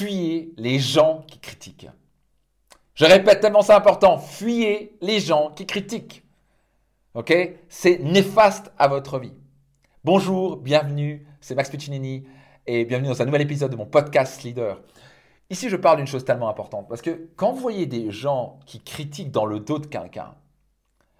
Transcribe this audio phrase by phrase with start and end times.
[0.00, 1.88] fuyez les gens qui critiquent.
[2.94, 6.24] Je répète tellement c'est important, fuyez les gens qui critiquent.
[7.12, 7.34] Ok?
[7.68, 9.34] C'est néfaste à votre vie.
[10.02, 12.24] Bonjour, bienvenue, c'est Max Piccinini
[12.66, 14.80] et bienvenue dans un nouvel épisode de mon podcast Leader.
[15.50, 18.80] Ici, je parle d'une chose tellement importante parce que quand vous voyez des gens qui
[18.80, 20.34] critiquent dans le dos de quelqu'un,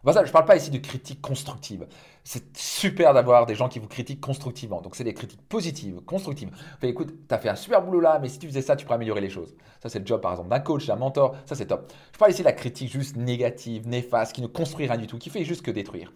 [0.04, 1.86] je ne parle pas ici de critique constructive.
[2.24, 4.80] C'est super d'avoir des gens qui vous critiquent constructivement.
[4.80, 6.50] Donc, c'est des critiques positives, constructives.
[6.80, 8.84] Fait, écoute, tu as fait un super boulot là, mais si tu faisais ça, tu
[8.84, 9.54] pourrais améliorer les choses.
[9.82, 11.36] Ça, c'est le job, par exemple, d'un coach, d'un mentor.
[11.46, 11.92] Ça, c'est top.
[12.12, 15.18] Je parle ici de la critique juste négative, néfaste, qui ne construit rien du tout,
[15.18, 16.12] qui fait juste que détruire.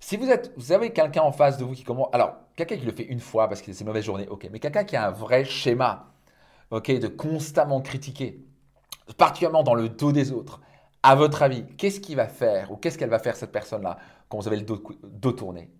[0.00, 2.08] Si vous, êtes, vous avez quelqu'un en face de vous qui commence.
[2.12, 4.48] Alors, quelqu'un qui le fait une fois parce que c'est une mauvaise journée, ok.
[4.50, 6.06] Mais quelqu'un qui a un vrai schéma,
[6.70, 8.42] ok, de constamment critiquer,
[9.18, 10.60] particulièrement dans le dos des autres
[11.02, 14.38] à votre avis, qu'est-ce qu'il va faire ou qu'est-ce qu'elle va faire cette personne-là quand
[14.38, 15.70] vous avez le dos, tourné?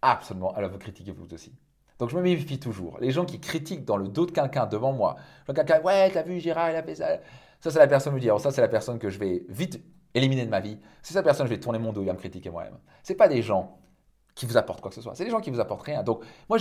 [0.00, 1.54] Absolument, elle va vous critiquer vous aussi.
[1.98, 2.98] Donc je me méfie toujours.
[3.00, 5.16] Les gens qui critiquent dans le dos de quelqu'un devant moi,
[5.46, 7.18] quelqu'un, ouais, t'as vu Gérard, il a fait ça.
[7.60, 9.80] Ça, c'est la personne qui me alors ça, c'est la personne que je vais vite
[10.14, 10.78] éliminer de ma vie.
[11.02, 12.76] C'est cette personne, je vais tourner mon dos, et me critiquer moi-même.
[13.04, 13.78] Ce pas des gens
[14.34, 15.14] qui vous apportent quoi que ce soit.
[15.14, 16.02] C'est des gens qui vous apportent rien.
[16.02, 16.58] Donc moi,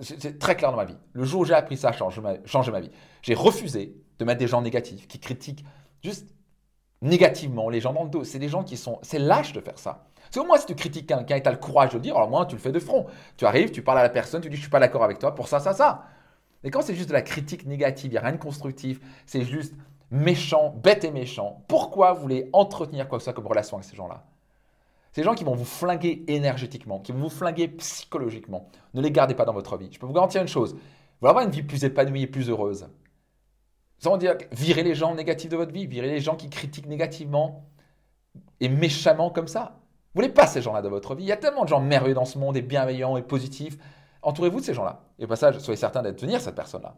[0.00, 0.98] c'est très clair dans ma vie.
[1.12, 2.90] Le jour où j'ai appris ça, change ma, changé ma vie.
[3.22, 5.64] J'ai refusé de mettre des gens négatifs qui critiquent
[6.02, 6.28] juste
[7.02, 8.24] négativement les gens dans le dos.
[8.24, 8.98] C'est des gens qui sont.
[9.02, 10.06] C'est lâche de faire ça.
[10.30, 12.16] C'est au moins si tu critiques quelqu'un et tu as le courage de le dire,
[12.16, 13.06] alors moins tu le fais de front.
[13.36, 15.34] Tu arrives, tu parles à la personne, tu dis je suis pas d'accord avec toi
[15.34, 16.04] pour ça, ça, ça.
[16.62, 19.42] Mais quand c'est juste de la critique négative, il n'y a rien de constructif, c'est
[19.42, 19.74] juste
[20.10, 23.88] méchant, bête et méchant, pourquoi vous voulez entretenir quoi que ce soit comme relation avec
[23.88, 24.24] ces gens-là?
[25.12, 29.34] Ces gens qui vont vous flinguer énergétiquement, qui vont vous flinguer psychologiquement, ne les gardez
[29.34, 29.88] pas dans votre vie.
[29.90, 30.80] Je peux vous garantir une chose, vous
[31.20, 32.88] voulez avoir une vie plus épanouie et plus heureuse,
[33.98, 37.64] sans dire virer les gens négatifs de votre vie, virer les gens qui critiquent négativement
[38.60, 39.76] et méchamment comme ça.
[40.14, 41.24] Vous voulez pas ces gens-là dans votre vie.
[41.24, 43.76] Il y a tellement de gens merveilleux dans ce monde et bienveillants et positifs.
[44.22, 45.02] Entourez-vous de ces gens-là.
[45.18, 46.96] Et au passage, soyez certain d'être venir cette personne-là.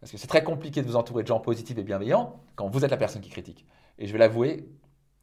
[0.00, 2.84] Parce que c'est très compliqué de vous entourer de gens positifs et bienveillants quand vous
[2.84, 3.66] êtes la personne qui critique.
[3.98, 4.68] Et je vais l'avouer,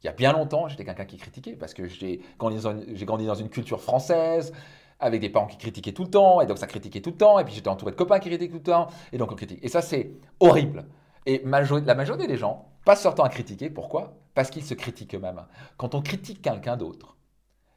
[0.02, 2.64] il y a bien longtemps, j'étais quelqu'un qui critiquait parce que j'ai grandi,
[3.04, 4.52] grandi, dans une culture française,
[4.98, 7.38] avec des parents qui critiquaient tout le temps, et donc ça critiquait tout le temps,
[7.38, 9.58] et puis j'étais entouré de copains qui critiquaient tout le temps, et donc on critique.
[9.62, 10.86] Et ça, c'est horrible.
[11.26, 13.70] Et la majorité des gens passent leur temps à critiquer.
[13.70, 14.14] Pourquoi?
[14.34, 15.44] Parce qu'ils se critiquent eux-mêmes.
[15.76, 17.16] Quand on critique quelqu'un d'autre,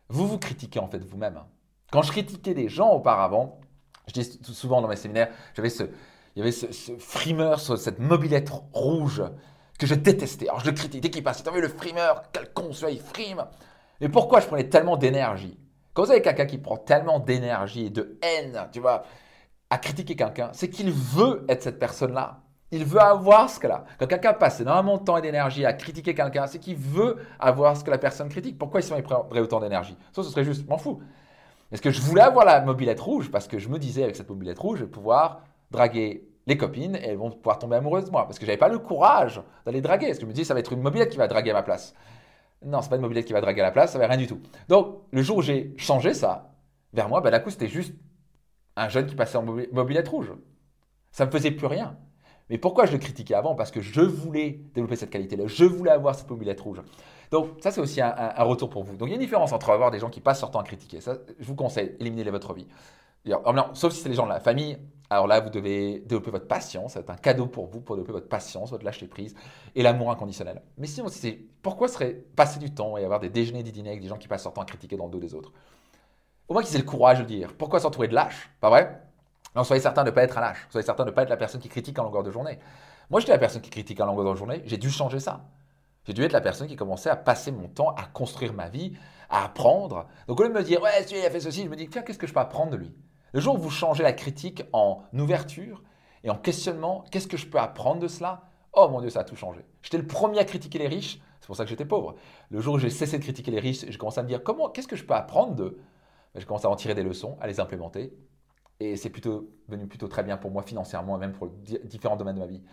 [0.09, 1.41] vous vous critiquez en fait vous-même.
[1.91, 3.59] Quand je critiquais des gens auparavant,
[4.07, 5.83] je dis souvent dans mes séminaires, j'avais ce,
[6.35, 6.67] il y avait ce,
[6.97, 9.23] frimeur sur cette mobilette rouge
[9.77, 10.47] que je détestais.
[10.47, 11.43] Alors je le critiquais dès qu'il passait.
[11.43, 13.45] T'as vu le frimeur Quel con celui il frime.
[14.01, 15.59] Mais pourquoi je prenais tellement d'énergie?
[15.93, 19.03] Quand vous avez quelqu'un qui prend tellement d'énergie et de haine, tu vois,
[19.69, 22.42] à critiquer quelqu'un, c'est qu'il veut être cette personne-là.
[22.73, 23.85] Il veut avoir ce qu'elle a.
[23.99, 27.77] Quand quelqu'un passe énormément de temps et d'énergie à critiquer quelqu'un, c'est qu'il veut avoir
[27.77, 28.57] ce que la personne critique.
[28.57, 29.95] Pourquoi il prendrait autant d'énergie?
[30.11, 30.99] Ça, ce serait juste, m'en fous.
[31.71, 33.29] Est-ce que je voulais avoir la mobilette rouge?
[33.29, 36.95] Parce que je me disais avec cette mobilette rouge, je vais pouvoir draguer les copines
[36.95, 39.81] et elles vont pouvoir tomber amoureuses de moi parce que j'avais pas le courage d'aller
[39.81, 40.07] draguer.
[40.07, 41.63] Parce que je me disais, ça va être une mobilette qui va draguer à ma
[41.63, 41.93] place.
[42.65, 44.25] Non, c'est pas une mobilette qui va draguer à la place, ça va rien du
[44.25, 44.41] tout.
[44.67, 46.55] Donc, le jour où j'ai changé ça
[46.91, 47.93] vers moi, ben, d'un coup, c'était juste
[48.75, 50.33] un jeune qui passait en mobilette rouge.
[51.11, 51.97] Ça me faisait plus rien.
[52.49, 53.55] Mais pourquoi je le critiquais avant?
[53.55, 56.81] Parce que je voulais développer cette qualité-là, je voulais avoir cette mobilette rouge.
[57.31, 58.95] Donc ça, c'est aussi un, retour pour vous.
[58.95, 60.63] Donc il y a une différence entre avoir des gens qui passent leur temps à
[60.63, 61.01] critiquer.
[61.01, 62.67] Ça, je vous conseille, éliminez-les votre vie.
[63.73, 64.77] sauf si c'est les gens de la famille,
[65.09, 66.93] alors là, vous devez développer votre patience.
[66.93, 69.35] C'est un cadeau pour vous pour développer votre patience, votre lâcher prise
[69.75, 70.61] et l'amour inconditionnel.
[70.77, 74.01] Mais sinon, c'est pourquoi serait passer du temps et avoir des déjeuners, des dîners avec
[74.01, 75.51] des gens qui passent leur temps à critiquer dans le dos des autres?
[76.47, 77.53] Au moins qu'ils aient le courage de dire.
[77.55, 79.02] Pourquoi s'entourer de lâches Pas vrai?
[79.61, 80.65] Soyez certain de ne pas être un lâche.
[80.69, 82.57] Soyez certain de ne pas être la personne qui critique en longueur de journée.
[83.11, 84.63] Moi, j'étais la personne qui critique en longueur de journée.
[84.65, 85.41] J'ai dû changer ça.
[86.05, 88.93] J'ai dû être la personne qui commençait à passer mon temps à construire ma vie,
[89.29, 90.07] à apprendre.
[90.27, 91.87] Donc, au lieu de me dire, ouais, si il a fait ceci, je me dis,
[91.87, 92.93] tiens, qu'est-ce que je peux apprendre de lui?
[93.31, 95.83] Le jour où vous changez la critique en ouverture
[96.23, 98.43] et en questionnement, qu'est-ce que je peux apprendre de cela?
[98.73, 99.65] Oh mon Dieu, ça a tout changé.
[99.81, 102.15] J'étais le premier à critiquer les riches, c'est pour ça que j'étais pauvre.
[102.49, 104.69] Le jour où j'ai cessé de critiquer les riches, j'ai commencé à me dire, comment,
[104.69, 105.79] qu'est-ce que je peux apprendre de
[106.33, 108.13] ben, J'ai commencé à en tirer des leçons, à les implémenter.
[108.79, 111.47] Et c'est plutôt venu plutôt très bien pour moi financièrement et même pour
[111.83, 112.63] différents domaines de ma vie.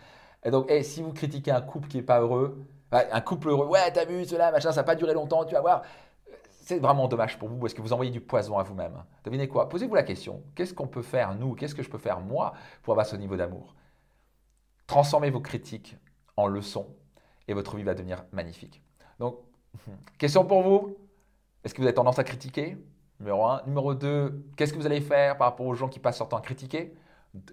[0.44, 3.92] Et donc, si vous critiquez un couple qui n'est pas heureux, un couple heureux, ouais,
[3.92, 5.82] t'as vu cela, machin, ça n'a pas duré longtemps, tu vas voir.
[6.62, 9.02] C'est vraiment dommage pour vous parce que vous envoyez du poison à vous-même.
[9.24, 9.68] Devinez quoi?
[9.68, 11.54] Posez-vous la question qu'est-ce qu'on peut faire, nous?
[11.54, 13.74] Qu'est-ce que je peux faire, moi, pour avoir ce niveau d'amour?
[14.86, 15.96] Transformez vos critiques
[16.36, 16.88] en leçons
[17.48, 18.82] et votre vie va devenir magnifique.
[19.18, 19.38] Donc,
[20.18, 20.96] question pour vous
[21.64, 22.76] Est-ce que vous avez tendance à critiquer?
[23.20, 23.62] Numéro 1.
[23.66, 26.38] Numéro 2, qu'est-ce que vous allez faire par rapport aux gens qui passent leur temps
[26.38, 26.94] à critiquer?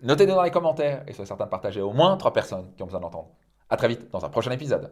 [0.01, 2.85] Notez-le dans les commentaires et soyez certain de partager au moins trois personnes qui ont
[2.85, 3.29] besoin d'entendre.
[3.69, 4.91] À très vite dans un prochain épisode.